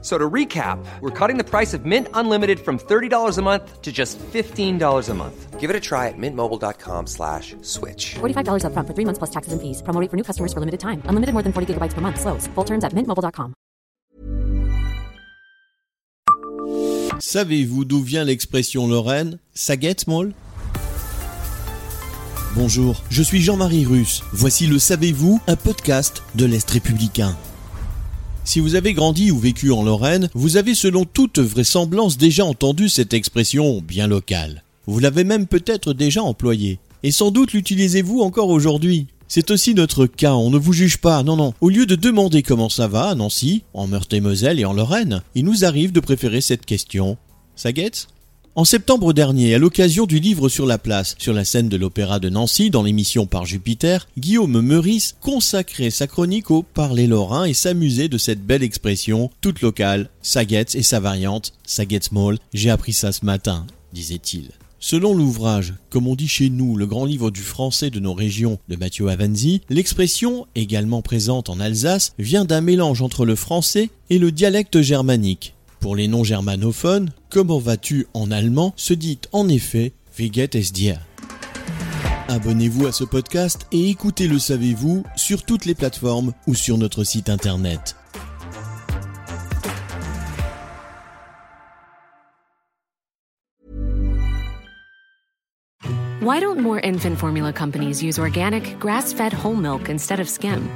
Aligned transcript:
So 0.00 0.16
to 0.16 0.30
recap, 0.30 0.78
we're 1.00 1.10
cutting 1.10 1.38
the 1.38 1.44
price 1.44 1.74
of 1.74 1.84
Mint 1.84 2.06
Unlimited 2.14 2.60
from 2.60 2.78
$30 2.78 3.36
a 3.36 3.42
month 3.42 3.82
to 3.82 3.90
just 3.90 4.16
$15 4.32 5.08
a 5.08 5.14
month. 5.14 5.58
Give 5.58 5.70
it 5.70 5.74
a 5.74 5.80
try 5.80 6.06
at 6.06 6.14
mintmobile.com 6.16 7.08
slash 7.08 7.56
switch. 7.62 8.14
$45 8.20 8.62
upfront 8.62 8.86
for 8.86 8.94
three 8.94 9.04
months 9.04 9.18
plus 9.18 9.30
taxes 9.30 9.52
and 9.52 9.60
fees. 9.60 9.82
Promo 9.82 10.00
rate 10.00 10.08
for 10.08 10.16
new 10.16 10.22
customers 10.22 10.52
for 10.52 10.60
limited 10.60 10.78
time. 10.78 11.02
Unlimited 11.06 11.32
more 11.34 11.42
than 11.42 11.52
40 11.52 11.74
gigabytes 11.74 11.94
per 11.94 12.00
month. 12.00 12.20
Slows. 12.20 12.46
Full 12.54 12.64
terms 12.64 12.84
at 12.84 12.92
mintmobile.com. 12.94 13.54
Savez-vous 17.20 17.84
d'où 17.84 18.00
vient 18.00 18.24
l'expression 18.24 18.86
lorraine? 18.86 19.40
Saguette, 19.52 20.06
molle 20.06 20.32
Bonjour, 22.54 23.02
je 23.10 23.22
suis 23.22 23.40
Jean-Marie 23.40 23.84
Russe. 23.84 24.22
Voici 24.32 24.66
le 24.66 24.78
Savez-vous, 24.78 25.40
un 25.46 25.56
podcast 25.56 26.22
de 26.34 26.46
l'Est 26.46 26.70
républicain. 26.70 27.36
Si 28.48 28.60
vous 28.60 28.76
avez 28.76 28.94
grandi 28.94 29.30
ou 29.30 29.38
vécu 29.38 29.72
en 29.72 29.82
Lorraine, 29.82 30.30
vous 30.32 30.56
avez 30.56 30.74
selon 30.74 31.04
toute 31.04 31.38
vraisemblance 31.38 32.16
déjà 32.16 32.46
entendu 32.46 32.88
cette 32.88 33.12
expression 33.12 33.82
bien 33.82 34.06
locale. 34.06 34.62
Vous 34.86 35.00
l'avez 35.00 35.22
même 35.22 35.46
peut-être 35.46 35.92
déjà 35.92 36.22
employée. 36.22 36.78
Et 37.02 37.10
sans 37.10 37.30
doute 37.30 37.52
l'utilisez-vous 37.52 38.20
encore 38.22 38.48
aujourd'hui. 38.48 39.06
C'est 39.28 39.50
aussi 39.50 39.74
notre 39.74 40.06
cas, 40.06 40.32
on 40.32 40.48
ne 40.48 40.56
vous 40.56 40.72
juge 40.72 40.96
pas, 40.96 41.22
non 41.22 41.36
non. 41.36 41.52
Au 41.60 41.68
lieu 41.68 41.84
de 41.84 41.94
demander 41.94 42.42
comment 42.42 42.70
ça 42.70 42.88
va 42.88 43.14
Nancy, 43.14 43.64
en 43.74 43.86
Meurthe-et-Moselle 43.86 44.58
et 44.58 44.64
en 44.64 44.72
Lorraine, 44.72 45.20
il 45.34 45.44
nous 45.44 45.66
arrive 45.66 45.92
de 45.92 46.00
préférer 46.00 46.40
cette 46.40 46.64
question. 46.64 47.18
Ça 47.54 47.72
guette 47.72 48.08
en 48.58 48.64
septembre 48.64 49.12
dernier, 49.12 49.54
à 49.54 49.58
l'occasion 49.58 50.04
du 50.04 50.18
livre 50.18 50.48
sur 50.48 50.66
la 50.66 50.78
place, 50.78 51.14
sur 51.18 51.32
la 51.32 51.44
scène 51.44 51.68
de 51.68 51.76
l'Opéra 51.76 52.18
de 52.18 52.28
Nancy, 52.28 52.70
dans 52.70 52.82
l'émission 52.82 53.24
Par 53.24 53.46
Jupiter, 53.46 54.08
Guillaume 54.18 54.60
Meurice 54.60 55.14
consacrait 55.20 55.90
sa 55.90 56.08
chronique 56.08 56.50
au 56.50 56.64
parler 56.64 57.06
lorrain 57.06 57.44
et 57.44 57.54
s'amusait 57.54 58.08
de 58.08 58.18
cette 58.18 58.44
belle 58.44 58.64
expression, 58.64 59.30
toute 59.40 59.60
locale, 59.60 60.10
Saguette 60.22 60.74
et 60.74 60.82
sa 60.82 60.98
variante, 60.98 61.52
Saguette 61.62 62.06
Small. 62.06 62.36
J'ai 62.52 62.70
appris 62.70 62.94
ça 62.94 63.12
ce 63.12 63.24
matin, 63.24 63.64
disait-il. 63.92 64.50
Selon 64.80 65.14
l'ouvrage, 65.14 65.74
comme 65.88 66.08
on 66.08 66.16
dit 66.16 66.26
chez 66.26 66.50
nous, 66.50 66.74
le 66.74 66.86
grand 66.86 67.04
livre 67.04 67.30
du 67.30 67.42
français 67.42 67.90
de 67.90 68.00
nos 68.00 68.12
régions 68.12 68.58
de 68.68 68.74
Mathieu 68.74 69.06
Avanzi, 69.06 69.60
l'expression, 69.68 70.48
également 70.56 71.00
présente 71.00 71.48
en 71.48 71.60
Alsace, 71.60 72.12
vient 72.18 72.44
d'un 72.44 72.60
mélange 72.60 73.02
entre 73.02 73.24
le 73.24 73.36
français 73.36 73.90
et 74.10 74.18
le 74.18 74.32
dialecte 74.32 74.80
germanique. 74.80 75.54
Pour 75.80 75.94
les 75.94 76.08
non-germanophones, 76.08 77.10
comment 77.30 77.58
vas-tu 77.58 78.06
en 78.12 78.30
allemand 78.30 78.72
se 78.76 78.94
dit 78.94 79.20
en 79.32 79.48
effet 79.48 79.92
Wie 80.16 80.30
geht 80.30 80.56
Abonnez-vous 82.28 82.86
à 82.86 82.92
ce 82.92 83.04
podcast 83.04 83.66
et 83.70 83.88
écoutez 83.88 84.26
Le 84.26 84.38
Savez-vous 84.40 85.04
sur 85.14 85.44
toutes 85.44 85.66
les 85.66 85.76
plateformes 85.76 86.32
ou 86.48 86.54
sur 86.54 86.78
notre 86.78 87.04
site 87.04 87.30
internet. 87.30 87.94
Why 96.20 96.40
don't 96.40 96.60
more 96.60 96.80
infant 96.84 97.16
formula 97.16 97.52
companies 97.52 98.02
use 98.02 98.18
organic, 98.18 98.78
grass 98.80 99.12
fed 99.12 99.32
whole 99.32 99.54
milk 99.54 99.88
instead 99.88 100.18
of 100.18 100.28
skim? 100.28 100.68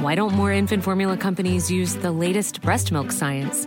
Why 0.00 0.14
don't 0.14 0.34
more 0.34 0.52
infant 0.52 0.84
formula 0.84 1.16
companies 1.16 1.70
use 1.70 1.96
the 1.96 2.12
latest 2.12 2.60
breast 2.60 2.92
milk 2.92 3.10
science? 3.10 3.66